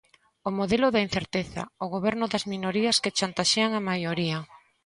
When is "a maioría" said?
3.75-4.39